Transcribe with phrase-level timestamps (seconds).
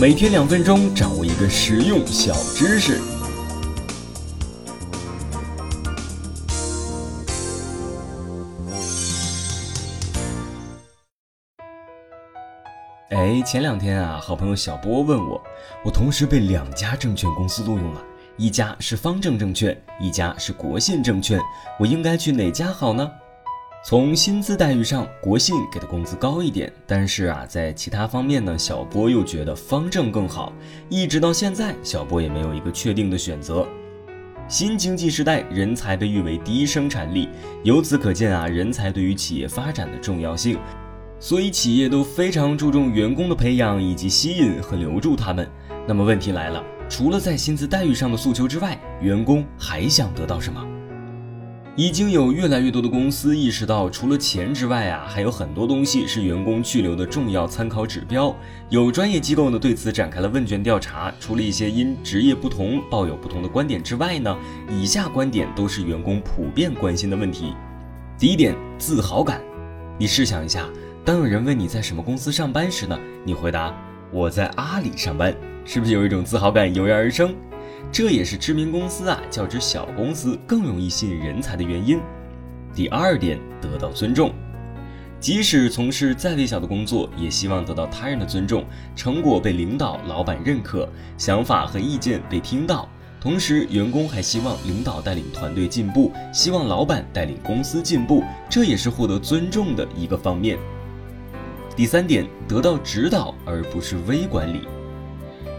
[0.00, 3.00] 每天两分钟，掌握一个实用小知识。
[13.10, 15.40] 哎，前两天啊，好朋友小波问我，
[15.84, 18.02] 我同时被两家证券公司录用了，
[18.36, 21.40] 一家是方正证券，一家是国信证券，
[21.78, 23.10] 我应该去哪家好呢？
[23.86, 30.54] 从薪资待遇上，国信给的工资高一点，但是啊，在其他方面呢，小波又觉得方正更好。
[30.88, 33.68] 一直到现在，小波也没有一个确定的选择。
[34.48, 37.28] 新经济时代，人才被誉为第一生产力，
[37.62, 40.58] 由此可见啊，人才对于企业发展的重要性。
[41.20, 45.46] 所以企业都非常注重员工的培养以及吸引和留住他们。
[45.86, 50.66] 那么问题来了，除了在薪资待遇上的诉求之外，员工还想得到什么？
[51.76, 58.34] 已经有越来越多的公司意识到，除了钱之外啊，还有很多东西是员工去留的重要参考指标。
[58.68, 64.36] 有专业机构呢对此展开了问卷调查，除了一些因职业不同抱有不同的观点之外呢，
[64.70, 67.52] 以下观点都是员工普遍关心的问题。
[68.16, 69.40] 第一点，自豪感。
[69.98, 70.68] 你试想一下，
[71.04, 73.74] 当有人问你在什么公司上班时呢，你回答
[74.12, 77.34] 我在阿里上班，是不是有一种自豪感油然而生？
[77.92, 82.00] 这也是知名公司啊，较之小公司更容易吸引人才的原因。
[82.74, 84.32] 第二点，得到尊重。
[85.20, 92.88] 即使从事再微小的工作，也希望得到他人的尊重，成果被领导、老板认可，想法和意见被听到。
[93.20, 100.58] 同时，员工还希望领导带领团队进步，希望老板带领公司进步，这也是获得尊重的一个方面。
[101.74, 104.68] 第三点，得到指导而不是微管理。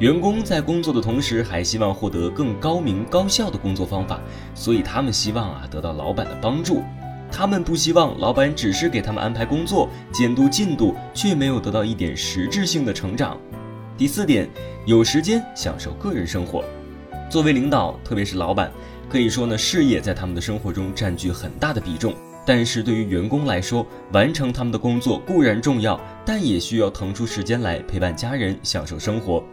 [0.00, 4.18] 员工在工作的同时，还希望获得更高明高效的工作方法，
[4.54, 6.82] 所以他们希望啊得到老板的帮助。
[7.30, 13.36] 他们不希望老板只是给他们安排工作、监督进度，却没有得到一点实质性的成长。
[13.98, 14.48] 第四点，
[14.86, 16.64] 有时间享受个人生活。
[17.28, 18.72] 作为领导，特别是老板，
[19.06, 22.14] 可以说呢，事业在他们的生活中占据很大的比重。
[22.46, 29.44] 但是对于员工来说，完成他们的工作固然重要，但也需要腾出时间来陪伴家人、享受生活。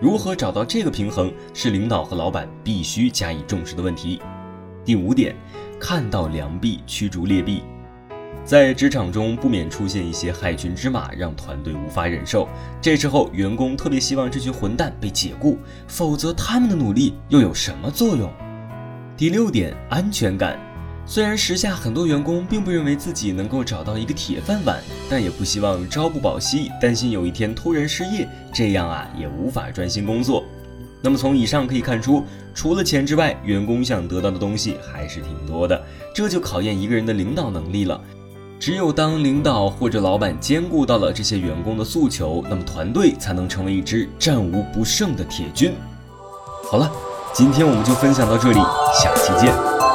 [0.00, 4.20] 如何找到这个平衡，是领导和老板必须加以重视的问题。
[4.84, 5.34] 第五点，
[5.80, 7.62] 看到良币驱逐劣币，
[8.44, 12.48] 在职场中不免出现一些害群之马，让团队无法忍受。
[12.80, 18.32] 这时候，员工特别希望这群混蛋被解雇，否则他们的努力又有什么作用？
[19.16, 20.56] 第六点，安全感。
[21.10, 30.44] 虽然时下很多员工并不认为自己能够找到一个铁饭碗，但也不希望朝不保夕，担心有一天突然失业，这样啊也无法专心工作。
[31.00, 32.22] 那么从以上可以看出，
[32.54, 35.82] 除了钱之外，员工想得到的东西还是挺多的，
[36.14, 37.98] 这就考验一个人的领导能力了。
[38.60, 45.72] 只有当领导或者老板兼顾到了这些员工的诉求，那么团队才能成为一支战无不胜的铁军。
[46.70, 46.92] 好了，
[47.32, 48.58] 今天我们就分享到这里，
[49.02, 49.87] 下期见。